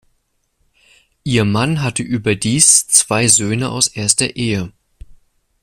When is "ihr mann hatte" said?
1.23-2.01